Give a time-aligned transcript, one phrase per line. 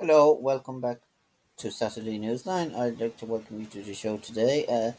[0.00, 0.96] Hello, welcome back
[1.58, 2.74] to Saturday Newsline.
[2.74, 4.64] I'd like to welcome you to the show today.
[4.64, 4.92] Uh,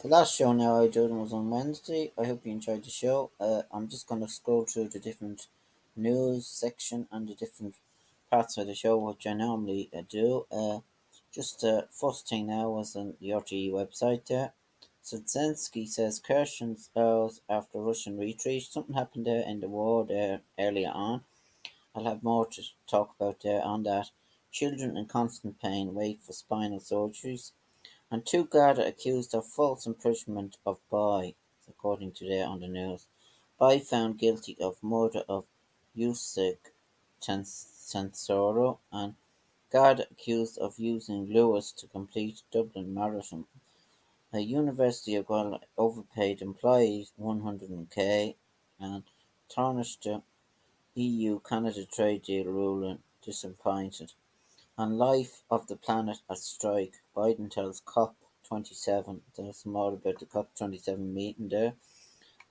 [0.00, 2.12] the last show now I did was on Wednesday.
[2.16, 3.32] I hope you enjoyed the show.
[3.40, 5.48] Uh, I'm just going to scroll through the different
[5.96, 7.74] news section and the different
[8.30, 10.46] parts of the show, which I normally uh, do.
[10.52, 10.78] Uh,
[11.34, 14.52] just the uh, first thing now was on the RTE website there.
[15.04, 18.62] Zelensky says Kherson bows after Russian retreat.
[18.62, 21.22] Something happened there in the war there earlier on.
[21.96, 24.10] I'll have more to talk about there on that.
[24.52, 27.52] Children in constant pain wait for spinal surgeries.
[28.10, 31.34] And two Garda accused of false imprisonment of Boy,
[31.68, 33.06] according to there on the news.
[33.58, 35.46] Boy found guilty of murder of
[35.96, 36.72] Usyk
[37.22, 39.14] Tensoro and
[39.70, 43.46] Garda accused of using Luas to complete Dublin Marathon.
[44.32, 48.34] A University of Galway overpaid employees 100k
[48.80, 49.04] and
[49.48, 50.22] tarnished the
[50.94, 54.12] EU-Canada trade deal ruling disappointed.
[54.80, 59.20] On life of the planet at strike, Biden tells COP27.
[59.36, 61.74] There's more about the COP27 meeting there.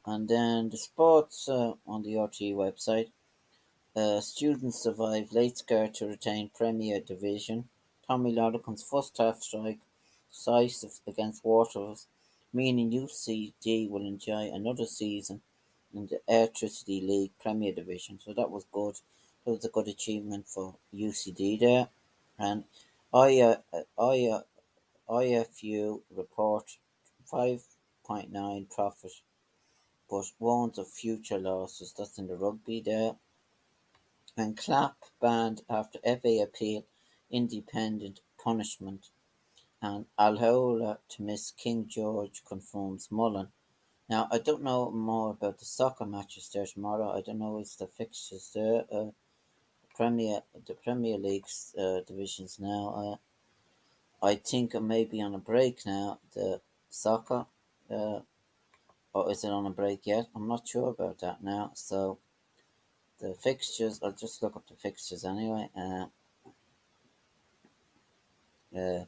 [0.06, 3.10] And then the sports uh, on the RTE website.
[3.96, 7.68] Uh, students survive late scare to retain Premier Division.
[8.06, 9.80] Tommy Lonergan's first half strike
[10.30, 11.98] decisive against Waterford,
[12.54, 15.42] meaning UCD will enjoy another season
[15.96, 18.20] in the Airtricity League Premier Division.
[18.24, 19.00] So that was good.
[19.46, 21.90] That was a good achievement for UCD there.
[22.40, 22.64] And
[23.14, 23.58] I,
[24.00, 24.42] I,
[25.10, 26.78] IRFU report
[27.32, 29.12] 5.9 profit,
[30.10, 31.94] but warns of future losses.
[31.98, 33.18] That's in the rugby there.
[34.38, 36.86] And clap banned after FA appeal
[37.30, 39.10] independent punishment.
[39.82, 43.50] And Allaho to miss King George confirms Mullen.
[44.10, 47.12] Now, I don't know more about the soccer matches there tomorrow.
[47.12, 48.86] I don't know what's the fixtures there.
[48.92, 49.12] Uh,
[50.00, 53.20] Premier the Premier League's uh, divisions now.
[54.24, 56.20] I think it may be on a break now.
[56.34, 57.46] The soccer,
[57.92, 58.20] uh,
[59.14, 60.28] or is it on a break yet?
[60.34, 61.72] I'm not sure about that now.
[61.74, 62.18] So
[63.20, 65.70] the fixtures, I'll just look up the fixtures anyway.
[65.76, 66.06] Uh,
[68.78, 69.04] uh,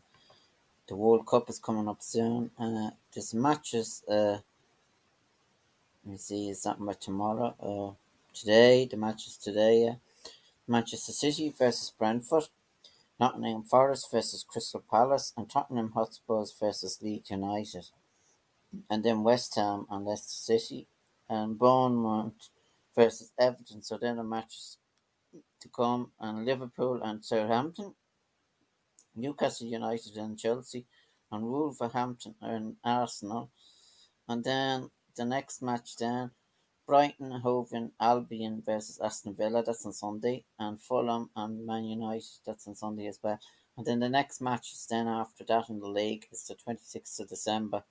[0.87, 2.51] the World Cup is coming up soon.
[2.59, 2.89] Uh,
[3.33, 4.03] matches.
[4.09, 4.39] Uh,
[6.03, 7.55] let me see, is that tomorrow?
[7.61, 7.93] Uh,
[8.33, 9.85] today, the matches today.
[9.85, 9.95] Yeah.
[10.67, 12.49] Manchester City versus Brentford,
[13.19, 17.85] Nottingham Forest versus Crystal Palace, and Tottenham Hotspurs versus Leeds United.
[18.89, 20.87] And then West Ham and Leicester City,
[21.29, 22.49] and Bournemouth
[22.95, 23.81] versus Everton.
[23.81, 24.77] So then the matches
[25.61, 27.93] to come, and Liverpool and Southampton,
[29.15, 30.85] Newcastle United and Chelsea,
[31.31, 33.49] and Wolverhampton and Arsenal.
[34.27, 36.31] And then the next match then
[36.87, 42.67] Brighton Hove Albion versus Aston Villa, that's on Sunday, and Fulham and Man United, that's
[42.67, 43.39] on Sunday as well.
[43.77, 47.19] And then the next match is then after that in the league is the 26th
[47.19, 47.83] of December.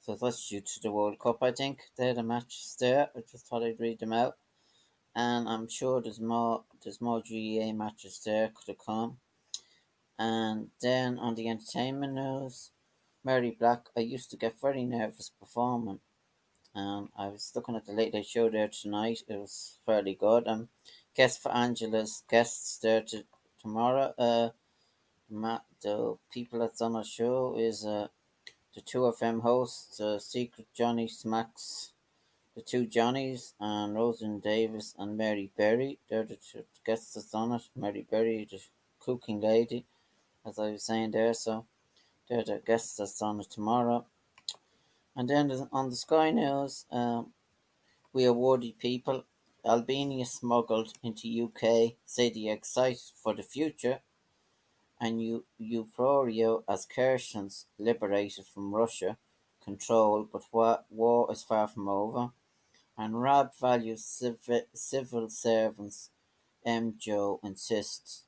[0.00, 1.80] So that's due to the World Cup, I think.
[1.96, 3.10] They're the matches there.
[3.14, 4.36] I just thought I'd read them out.
[5.14, 9.18] And I'm sure there's more there's more GAA matches there could have come.
[10.18, 12.70] And then on the entertainment news,
[13.24, 16.00] Mary Black, I used to get very nervous performing
[16.74, 19.22] um, I was looking at the Late Late Show there tonight.
[19.28, 20.46] It was fairly good.
[20.46, 20.68] Um,
[21.16, 23.24] guest for Angela's guests there to,
[23.60, 24.14] tomorrow.
[24.16, 24.50] Uh,
[25.28, 28.08] Matt, the people that's on our show is uh,
[28.74, 31.92] the two them hosts, uh, Secret Johnny Smacks,
[32.54, 35.98] the two Johnnies, and Rosen Davis and Mary Berry.
[36.08, 37.62] They're the two guests that's on it.
[37.74, 38.60] Mary Berry, the
[39.00, 39.86] cooking lady,
[40.46, 41.34] as I was saying there.
[41.34, 41.66] So
[42.28, 44.06] they're the guests that's on it tomorrow.
[45.20, 47.34] And then on the Sky News, um,
[48.10, 49.24] we awarded people
[49.66, 54.00] Albania smuggled into UK say they excited for the future,
[54.98, 59.18] and U- Euphoria as Kherson's liberated from Russia
[59.62, 62.30] control, but wa- war is far from over.
[62.96, 66.08] And Raab values civ- civil servants.
[66.64, 66.94] M.
[66.96, 68.24] Joe insists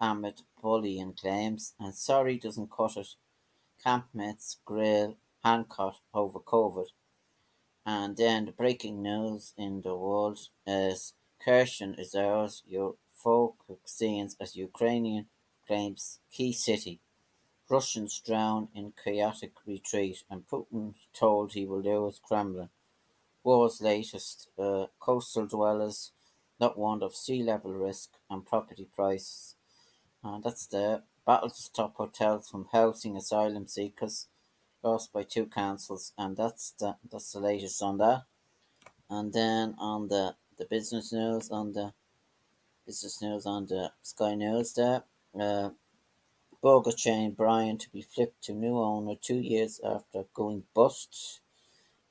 [0.00, 3.16] amid bullying claims, and sorry doesn't cut it.
[3.84, 5.16] Campmates grill
[5.46, 6.88] Hancock over COVID.
[7.86, 11.14] And then the breaking news in the world is
[11.44, 13.54] Kherson is ours, your folk
[13.84, 15.26] scenes as Ukrainian
[15.64, 17.00] claims key city.
[17.70, 22.70] Russians drown in chaotic retreat, and Putin told he will lose Kremlin.
[23.44, 26.10] War's latest uh, coastal dwellers
[26.58, 29.54] not warned of sea level risk and property prices.
[30.24, 34.26] And that's the battle to stop hotels from housing asylum seekers
[35.12, 38.22] by two councils, and that's the that's the latest on that.
[39.10, 41.92] And then on the the business news on the
[42.86, 45.02] business news on the Sky News there.
[45.38, 45.70] Uh,
[46.62, 51.40] Burger chain Byron to be flipped to new owner two years after going bust,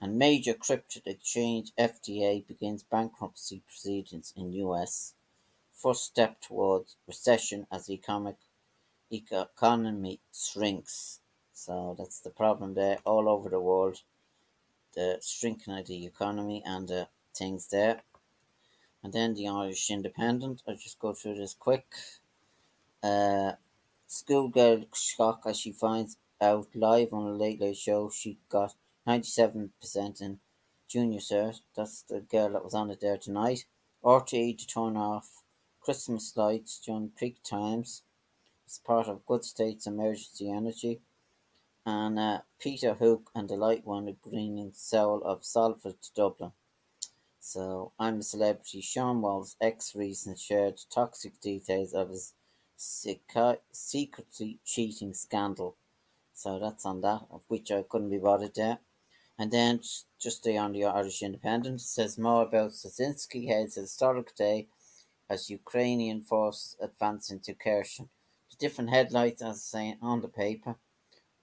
[0.02, 5.14] and major crypto exchange FTX begins bankruptcy proceedings in US.
[5.72, 8.38] First step towards recession as economic
[9.10, 11.22] economy shrinks.
[11.56, 14.02] So that's the problem there all over the world.
[14.94, 18.02] The shrinking of the economy and the things there.
[19.02, 20.64] And then the Irish Independent.
[20.68, 21.86] I'll just go through this quick.
[23.02, 23.54] Uh,
[24.08, 28.76] Schoolgirl shock as she finds out live on a Late Late Show she got
[29.08, 30.40] 97% in
[30.90, 31.62] Junior Cert.
[31.76, 33.66] That's the girl that was on it there tonight.
[34.04, 35.42] RTE to turn off
[35.80, 38.04] Christmas lights during peak times.
[38.66, 41.00] It's part of Good State's emergency energy.
[41.86, 46.52] And uh, Peter Hook and the Light One bringing Soul of Salford to Dublin.
[47.40, 48.82] So I'm a celebrity.
[48.82, 52.34] Sean Wall's ex recent shared toxic details of his
[52.76, 55.76] secretly cheating scandal.
[56.34, 58.80] So that's on that, of which I couldn't be bothered there.
[59.38, 59.82] And then
[60.20, 64.68] just stay on the Irish Independent says more about Zelensky heads historic day
[65.30, 68.10] as Ukrainian forces advance into Kherson.
[68.50, 70.78] The different headlights, as I say on the paper.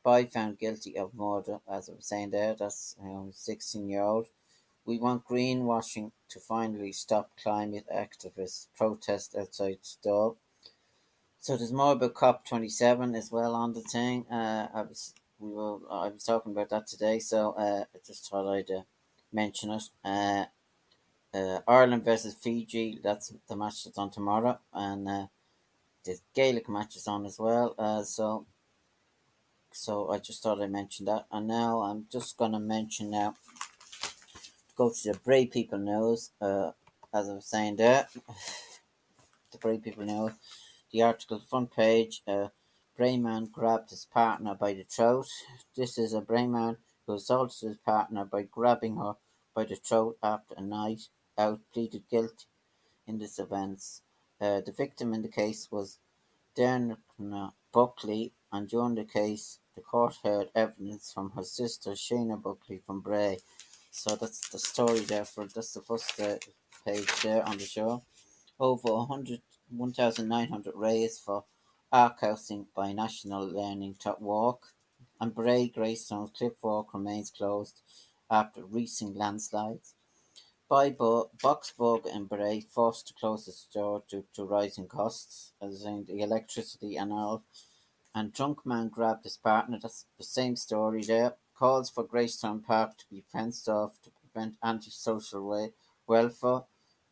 [0.04, 2.54] Boy found guilty of murder, as I was saying there.
[2.54, 4.28] That's know, 16 year old.
[4.84, 10.36] We want greenwashing to finally stop climate activists protest outside Dáil.
[11.40, 14.26] So there's more about COP twenty seven as well on the thing.
[14.30, 18.30] Uh, I was we will I was talking about that today, so uh, I just
[18.30, 18.82] thought I'd uh,
[19.32, 19.90] mention it.
[20.04, 20.46] Uh,
[21.34, 23.00] uh, Ireland versus Fiji.
[23.02, 25.26] That's the match that's on tomorrow, and uh,
[26.04, 27.74] the Gaelic match is on as well.
[27.78, 28.46] Uh, so
[29.72, 33.34] so I just thought I'd mention that, and now I'm just gonna mention now.
[34.76, 36.30] Go to the Bray People News.
[36.40, 36.72] Uh,
[37.14, 38.06] as I was saying there,
[39.52, 40.32] the Bray People News
[40.92, 42.48] the article front page, uh,
[42.98, 45.26] Brayman grabbed his partner by the throat.
[45.74, 46.76] This is a Brayman
[47.06, 49.14] who assaulted his partner by grabbing her
[49.54, 51.08] by the throat after a night
[51.38, 52.44] out, pleaded guilty
[53.06, 54.02] in this offence.
[54.40, 55.98] Uh, the victim in the case was
[56.56, 56.98] Derna
[57.72, 63.00] Buckley, and during the case, the court heard evidence from her sister Shana Buckley from
[63.00, 63.38] Bray.
[63.90, 66.36] So that's the story there for that's the first uh,
[66.86, 68.02] page there on the show.
[68.58, 69.40] Over 100
[69.70, 71.44] 1,900 raised for
[71.90, 74.74] Ark Housing by National Learning to Walk,
[75.20, 77.80] and Bray Greystones Cliff Walk remains closed
[78.30, 79.94] after recent landslides.
[80.68, 86.04] Bible, Boxburg and Bray forced to close the store due to rising costs, as in
[86.06, 87.44] the electricity and all.
[88.14, 89.78] And drunk man grabbed his partner.
[89.80, 91.34] That's the same story there.
[91.54, 95.72] Calls for Greystone Park to be fenced off to prevent antisocial way,
[96.06, 96.62] welfare.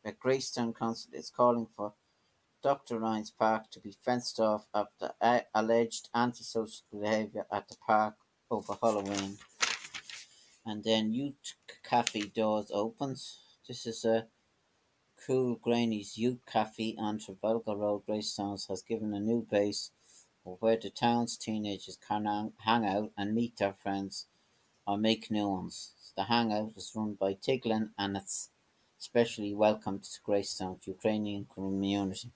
[0.04, 1.94] The Greystone Council is calling for
[2.62, 8.14] Doctor Ryan's Park to be fenced off after uh, alleged antisocial behaviour at the park
[8.50, 9.38] over Halloween.
[10.66, 13.38] And then Youth Cafe doors opens.
[13.66, 14.26] This is a
[15.26, 19.90] Cool Granny's Youth Cafe on Trafalgar Road, Greystones has given a new base
[20.44, 24.26] where the town's teenagers can hang out and meet their friends
[24.86, 25.92] or make new ones.
[26.16, 28.50] The hangout is run by Tiglin and it's
[28.98, 32.30] especially welcomed to Greystone's Ukrainian community.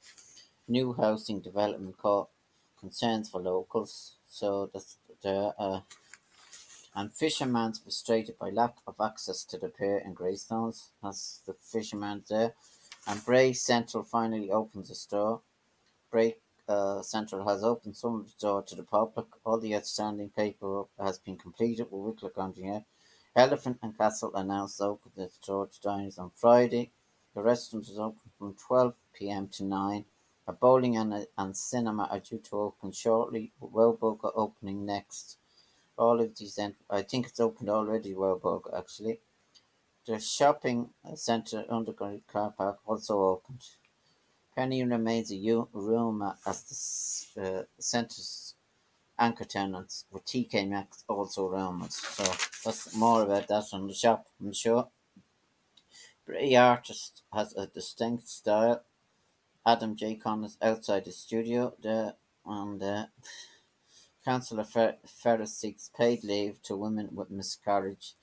[0.66, 2.28] New housing development caught
[2.78, 5.52] concerns for locals, so that's there.
[5.58, 5.80] Uh,
[6.94, 10.90] and fishermen's frustrated by lack of access to the pier in Greystones.
[11.02, 12.54] That's the fisherman there.
[13.06, 15.40] And Bray Central finally opens a store.
[16.11, 16.37] Bray
[16.68, 19.26] uh, Central has opened some of the door to the public.
[19.44, 22.85] All the outstanding paperwork has been completed with Wicklow County.
[23.37, 26.92] Elephant and Castle announced open the store to diners on Friday.
[27.35, 30.04] The restaurant is open from 12 pm to 9.
[30.47, 35.38] A bowling and, a, and cinema are due to open shortly, with Wellboga opening next.
[35.97, 36.59] All of these,
[36.90, 39.21] I think it's opened already, Wellboga actually.
[40.06, 43.64] The shopping centre underground car park also opened.
[44.56, 48.54] Penny remains a rumour as the uh, centre's
[49.18, 51.92] anchor tenants, with TK Maxx also rumoured.
[51.92, 52.25] So
[52.64, 54.88] that's more about that on the shop, I'm sure.
[56.26, 58.82] Bray artist has a distinct style.
[59.66, 60.16] Adam J.
[60.16, 62.14] Connors outside the studio there,
[62.46, 63.06] and uh,
[64.25, 68.14] Councillor Fer- Ferris seeks paid leave to women with miscarriage.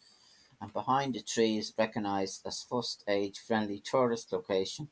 [0.60, 4.90] And behind the tree is recognised as first age friendly tourist location.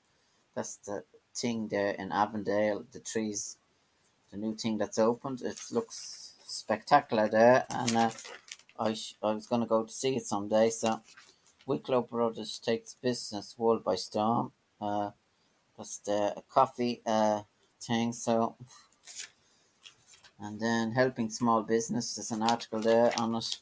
[0.55, 1.03] That's the
[1.41, 2.85] thing there in Avondale.
[2.91, 3.57] The trees,
[4.31, 5.41] the new thing that's opened.
[5.41, 8.09] It looks spectacular there, and uh,
[8.79, 10.69] I sh- I was going to go to see it someday.
[10.69, 11.01] So
[11.65, 14.51] Wicklow Brothers takes business world by storm.
[14.81, 15.11] Uh,
[15.77, 17.41] that's the coffee uh,
[17.81, 18.13] thing.
[18.13, 18.55] So
[20.39, 23.59] and then helping small business, there's an article there on it.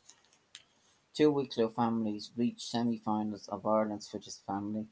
[1.15, 4.85] Two Wicklow families reach semi-finals of Ireland's Fittest Family.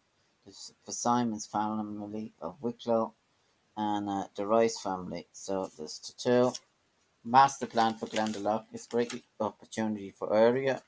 [0.85, 3.13] For Simon's family of Wicklow
[3.75, 5.27] and uh, the Rice family.
[5.31, 6.53] So there's the two.
[7.23, 10.83] Master plan for Glendalough is great opportunity for area.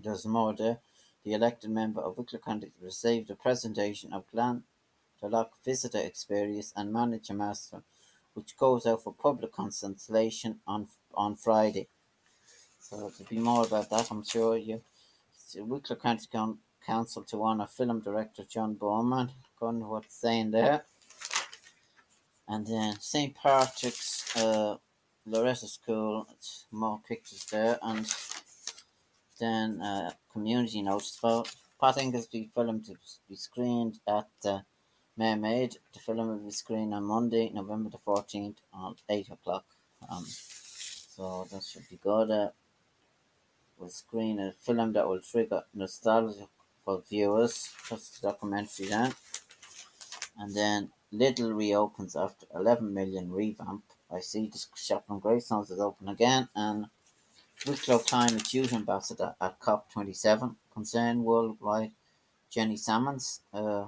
[0.00, 0.78] There's more there.
[1.24, 7.34] The elected member of Wicklow County received a presentation of Glendalough visitor experience and manager
[7.34, 7.82] master
[8.34, 11.88] which goes out for public consultation on on Friday.
[12.80, 14.56] So there'll be more about that, I'm sure.
[14.56, 14.82] You,
[15.56, 16.26] Wicklow County
[16.86, 19.30] Council to honour film director John Boorman.
[19.58, 20.84] Going what's saying there.
[22.48, 23.34] And then St.
[23.34, 24.76] Patrick's uh,
[25.26, 27.78] Loreto School, it's more pictures there.
[27.82, 28.06] And
[29.40, 32.94] then uh, community notice about Pat Ingoldsby film to
[33.28, 34.64] be screened at the
[35.16, 35.76] Mermaid.
[35.92, 39.64] The film will be screened on Monday, November the 14th at 8 o'clock.
[40.10, 42.30] Um, so that should be good.
[42.30, 42.50] Uh,
[43.78, 46.46] we'll screen a film that will trigger nostalgia
[46.84, 47.70] for viewers.
[47.88, 49.14] That's the documentary then.
[50.38, 53.84] And then Lidl reopens after 11 million revamp.
[54.10, 56.48] I see the shop on Greystones is open again.
[56.54, 56.86] And
[57.66, 60.56] Wicklow Climate Youth Ambassador at COP27.
[60.72, 61.92] Concern worldwide.
[62.50, 63.40] Jenny Salmons.
[63.52, 63.86] Uh,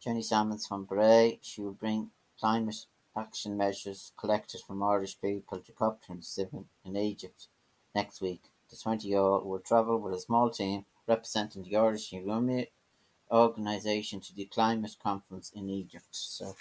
[0.00, 1.38] Jenny Salmons from Bray.
[1.42, 2.86] She will bring climate
[3.16, 7.48] action measures collected from Irish people to COP27 in Egypt
[7.94, 8.42] next week.
[8.70, 12.68] The 20 year old will travel with a small team representing the Irish Urumi
[13.30, 16.08] organisation to the climate conference in Egypt.
[16.12, 16.56] So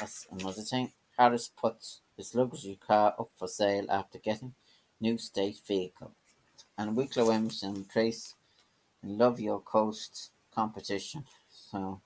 [0.00, 0.92] that's another thing.
[1.18, 4.54] Harris puts his luxury car up for sale after getting
[5.00, 6.12] new state vehicle.
[6.78, 8.34] And Wicklow Emerson Trace
[9.02, 11.24] in Love Your Coast competition.
[11.50, 12.00] So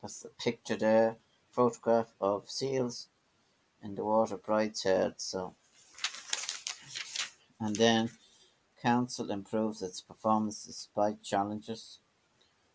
[0.00, 1.16] that's the picture there.
[1.50, 3.08] Photograph of seals
[3.82, 5.14] in the water Brideshead.
[5.16, 5.54] So,
[7.58, 8.10] and then
[8.82, 11.98] council improves its performance despite challenges.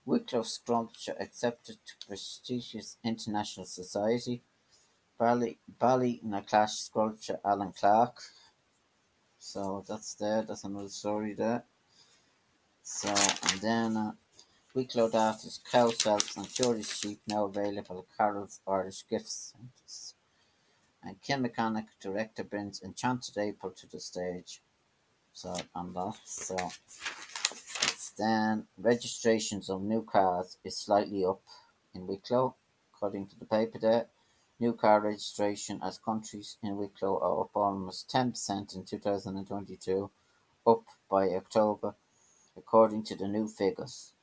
[0.05, 4.43] Wicklow sculpture accepted to prestigious international society.
[5.17, 8.17] Bally Ballynaclash sculpture Alan Clark.
[9.39, 10.41] So that's there.
[10.41, 11.63] That's another story there.
[12.83, 13.97] So and then.
[13.97, 14.11] Uh,
[14.75, 20.15] Wicklow Daughters, cow cells and curious sheep now available at Carol's Irish Gift Centres.
[21.01, 24.61] And Kim Mechanic director brings Enchanted April to the stage.
[25.35, 31.41] So that, so it's then registrations of new cars is slightly up
[31.93, 32.55] in Wicklow,
[32.93, 34.05] according to the paper there.
[34.61, 40.09] New car registration as countries in Wicklow are up almost 10% in 2022,
[40.65, 41.95] up by October,
[42.55, 44.13] according to the new figures.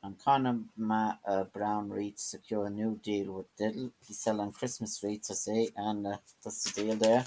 [0.00, 3.90] And Conor Ma, uh, Brown wreaths secure a new deal with Diddle.
[4.06, 7.24] He's selling Christmas wreaths, I see, and uh, that's the deal there.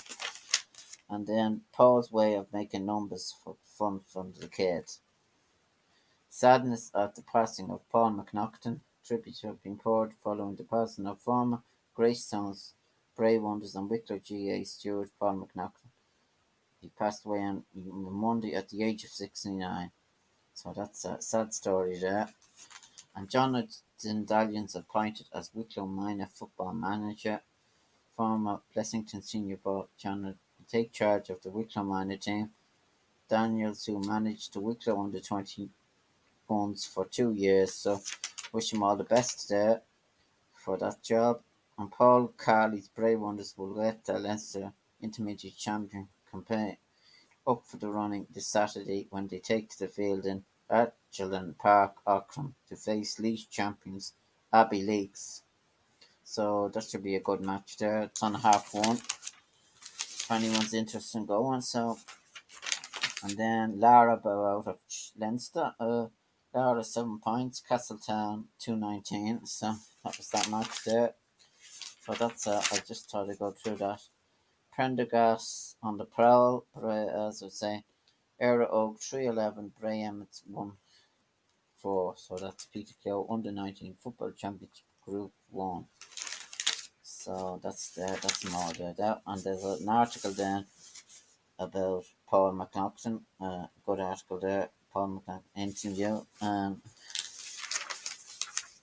[1.10, 5.00] And then Paul's way of making numbers for fun from the kids.
[6.30, 8.82] Sadness at the passing of Paul McNaughton.
[9.04, 11.64] Tribute have been poured following the passing of former
[11.96, 12.74] Greystones,
[13.16, 15.90] Bray Wanderers and Wicklow GAA steward Paul McNaughton.
[16.80, 19.92] He passed away on Monday at the age of 69.
[20.54, 22.30] So that's a sad story there
[23.16, 27.42] and Jonathan Daniels appointed as Wicklow minor football manager.
[28.16, 30.40] Former Blessington senior boy Jonathan
[30.70, 32.52] take charge of the Wicklow minor team.
[33.30, 35.70] Daniels, who managed the Wicklow under 20
[36.48, 38.00] ones for two years, so
[38.52, 39.82] wish him all the best there
[40.54, 41.42] for that job.
[41.78, 46.78] And Paul Carley's Bray Wanderers will get the Leinster Intermediate Champion campaign
[47.48, 51.96] up for the running this Saturday when they take to the field in Echelon Park
[52.06, 54.14] Aughrim to face Laois champions
[54.54, 55.42] Abbeyleix.
[56.24, 58.04] So that should be a good match there.
[58.04, 59.00] It's on half one.
[60.32, 61.98] Anyone's interested in going, so
[63.24, 64.78] and then Lara bow out of
[65.18, 65.74] Leinster.
[65.80, 66.08] Uh,
[66.54, 69.46] Lara seven points, Castletown two nineteen.
[69.46, 71.14] So that was that match there.
[72.06, 74.02] So that's uh, I just thought I'd go through that.
[74.72, 77.84] Prendergast on the prowl, as I say.
[78.40, 80.72] Era Oak 311, Bray Emmets 1
[81.82, 82.14] 4.
[82.16, 85.86] So that's Peter Keogh under 19 Football Championship Group 1.
[87.30, 88.96] So that's there, that's more there.
[88.98, 90.66] That, and there's an article there
[91.60, 94.70] about Paul McLaughlin, uh, good article there.
[94.92, 96.22] Paul McLaughlin interview.
[96.42, 96.82] Um,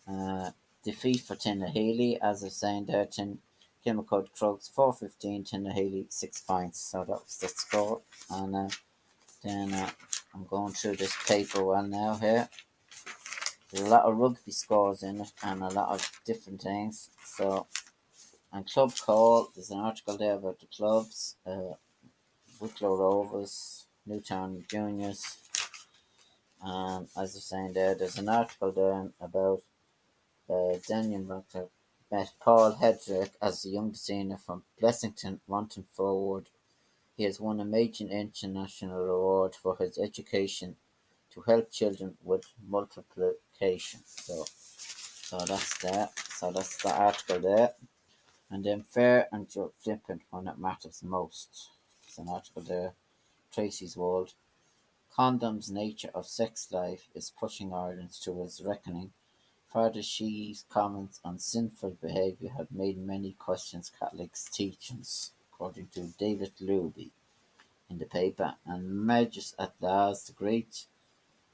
[0.08, 0.50] uh,
[0.84, 3.38] defeat for Tinahely, as I was saying there, Tin
[3.84, 6.80] Kilmacud Crokes 415, Tinahely 6 points.
[6.92, 8.02] So that was the score.
[8.30, 8.68] And uh,
[9.42, 9.90] then uh,
[10.32, 12.48] I'm going through this paper well now here.
[13.72, 17.10] There's a lot of rugby scores in it and a lot of different things.
[17.24, 17.66] So,
[18.52, 21.36] and Club Call, there's an article there about the clubs.
[21.46, 21.74] Uh,
[22.60, 25.36] Wicklow Rovers, Newtown Juniors.
[26.62, 29.62] And as I was saying there, there's an article there about
[30.48, 31.68] uh, Daniel Rucker
[32.10, 36.48] met Paul Hedrick as a young senior from Blessington, wanting forward
[37.16, 40.76] he has won a major international award for his education
[41.32, 44.00] to help children with multiplication.
[44.04, 46.12] So, so that's that.
[46.18, 47.70] So that's the article there.
[48.50, 51.70] And then fair and flippant when it matters most.
[52.02, 52.94] There's an article there.
[53.52, 54.34] Tracy's World.
[55.12, 59.12] Condom's nature of sex life is pushing Ireland towards reckoning.
[59.72, 66.52] Father Shee's comments on sinful behaviour have made many questions Catholics' teachings according to David
[66.60, 67.10] Luby
[67.88, 70.86] in the paper, and merges at last the great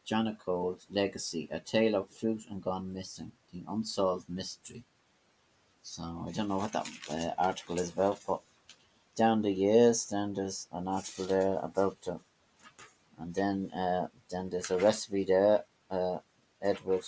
[0.04, 4.84] John O'Cole's legacy, A Tale of Fruit and Gone Missing, the unsolved mystery.
[5.82, 8.40] So I don't know what that uh, article is about, but
[9.16, 12.18] down the years, then there's an article there about, uh,
[13.18, 15.64] and then uh, then there's a recipe there.
[15.90, 16.18] Uh,
[16.60, 17.04] Edward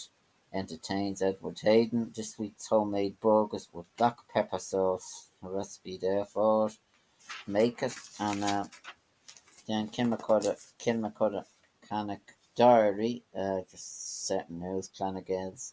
[0.52, 2.12] entertains Edward Hayden.
[2.14, 5.30] This week's homemade burgers with black pepper sauce.
[5.42, 6.78] A recipe there for it
[7.46, 8.64] make it and uh,
[9.66, 11.44] then Kilmacudda Kilmacudda
[11.88, 12.20] Canic
[12.56, 15.72] Diary, uh, just certain news, Clanagales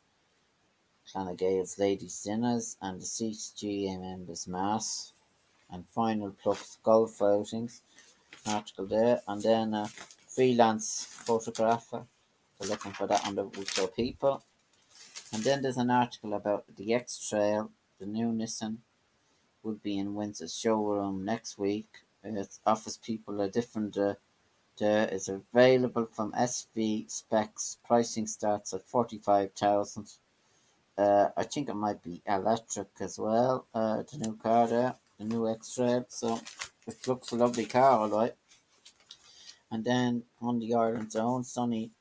[1.14, 5.14] Clanagales Ladies Dinners and the CGA members mass
[5.70, 7.82] and final plus golf outings
[8.48, 9.88] article there and then a
[10.28, 12.06] freelance photographer
[12.68, 14.44] looking for that on the Wicklow People
[15.34, 18.78] and then there's an article about the X Trail the new Nissan
[19.64, 22.00] will be in Windsor's showroom next week.
[22.24, 24.16] It offers people a different uh,
[24.78, 27.78] there is available from SV specs.
[27.86, 30.12] Pricing starts at forty five thousand.
[30.98, 33.68] Uh, I think it might be electric as well.
[33.74, 36.06] Uh, the new car there, the new X-Trail.
[36.10, 36.40] So
[36.88, 38.36] it looks a lovely car, all right.
[39.72, 41.92] And then on the Ireland's own, Sonny,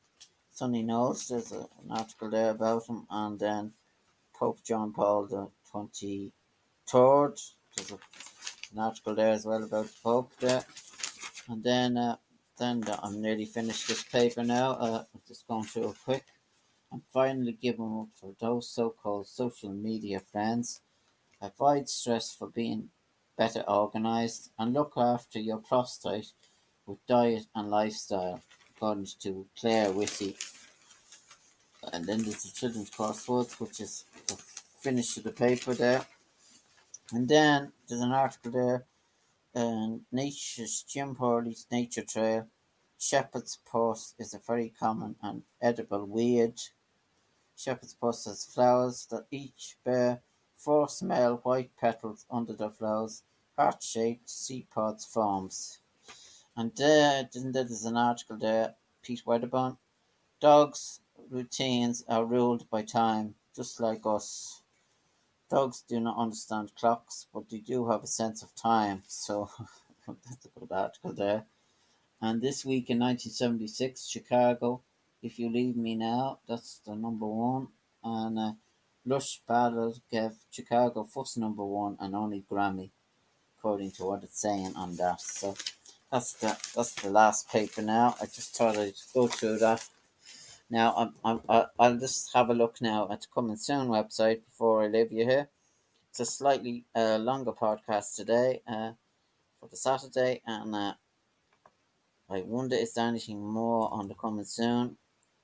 [0.50, 3.72] Sonny knows there's a, an article there about him, and then
[4.34, 6.32] Pope John Paul the twenty
[6.88, 7.38] third.
[7.76, 7.98] There's a,
[8.72, 10.64] an article there as well about the Pope there.
[11.48, 12.16] And then, uh,
[12.58, 14.72] then I'm nearly finished this paper now.
[14.72, 16.24] Uh, I'm just going through it quick.
[16.92, 20.80] I'm finally giving up for those so-called social media friends.
[21.40, 22.90] Avoid stress for being
[23.38, 26.32] better organized and look after your prostate
[26.86, 28.42] with diet and lifestyle,
[28.74, 30.36] according to Claire Whitty.
[31.92, 34.36] And then there's the children's crosswords, which is the
[34.80, 36.04] finish of the paper there.
[37.12, 38.84] And then there's an article there,
[39.54, 42.46] and Nature's Jim Hurley's Nature Trail.
[42.98, 46.54] Shepherd's purse is a very common and edible weed.
[47.62, 50.22] Shepherd's purse has flowers that each bear
[50.56, 53.22] four small white petals under the flowers,
[53.58, 55.80] heart-shaped seed pods forms.
[56.56, 59.76] And there, then there's an article there, Pete Wedderburn.
[60.40, 64.62] Dogs' routines are ruled by time, just like us.
[65.50, 69.02] Dogs do not understand clocks, but they do have a sense of time.
[69.06, 69.50] So
[70.08, 71.44] that's a good article there.
[72.22, 74.80] And this week in 1976, Chicago,
[75.22, 77.68] If You Leave Me Now, that's the number one.
[78.02, 78.52] And uh,
[79.04, 82.90] Lush Ballad gave Chicago first number one and only Grammy,
[83.58, 85.20] according to what it's saying on that.
[85.20, 85.54] So
[86.10, 88.16] that's the that's the last paper now.
[88.20, 89.86] I just thought I'd go through that.
[90.70, 94.84] Now, I'm, I'm, I'll just have a look now at the Coming Soon website before
[94.84, 95.48] I leave you here.
[96.08, 98.92] It's a slightly uh, longer podcast today uh,
[99.58, 100.94] for the Saturday, and uh,
[102.30, 104.96] I wonder is there anything more on the Coming Soon.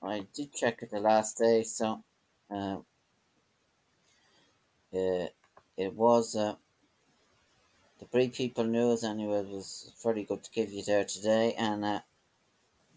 [0.03, 2.03] I did check it the last day, so
[2.51, 2.77] uh,
[4.95, 5.27] uh,
[5.77, 6.55] it was uh,
[7.99, 9.41] the Bray People News anyway.
[9.41, 12.01] It was very good to give you there today, and uh,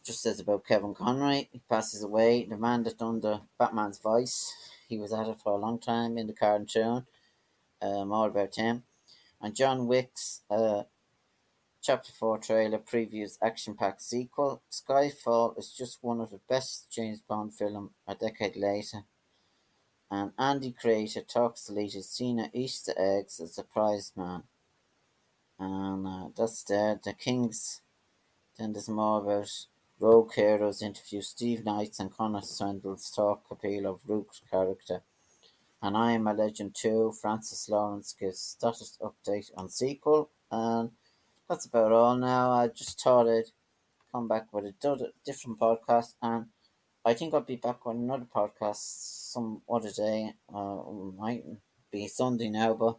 [0.04, 1.48] just says about Kevin Conroy.
[1.52, 2.46] He passes away.
[2.46, 4.54] The man that done the Batman's voice.
[4.88, 7.06] he was at it for a long time in the cartoon.
[7.82, 8.84] Uh, more about him.
[9.42, 10.84] And John Wick's uh,
[11.90, 14.62] Chapter 4 trailer previews action-packed sequel.
[14.70, 19.06] Skyfall is just one of the best James Bond film a decade later.
[20.12, 24.44] And Andor creator talks deleted Cena Easter eggs as a prize man.
[25.58, 27.00] And uh, that's there.
[27.04, 27.82] The Kings.
[28.60, 29.50] Then there's more about
[30.00, 35.02] Rogue Heroes interview Steve Knights and Connor Swindells talk appeal of Rook's character.
[35.82, 40.30] And I Am a Legend 2, Francis Lawrence gives status update on sequel.
[40.52, 40.92] And
[41.50, 42.52] that's about all now.
[42.52, 43.52] I just thought I'd
[44.12, 46.48] come back with a different podcast, and
[47.06, 48.78] I think I'll be back with another podcast
[49.34, 50.36] some other day.
[50.54, 50.82] Uh,
[51.18, 51.46] might
[51.92, 52.98] be Sunday now, but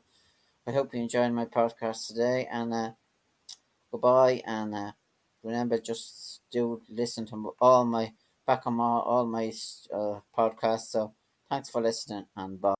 [0.67, 2.93] I hope you enjoyed my podcast today, and uh,
[3.93, 4.43] goodbye.
[4.47, 4.93] And uh,
[5.43, 8.13] remember, just do listen to all my
[8.47, 9.53] back on all, all my
[9.93, 10.91] uh, podcasts.
[10.93, 11.15] So
[11.49, 12.80] thanks for listening, and bye.